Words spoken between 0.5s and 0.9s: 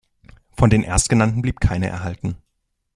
Von den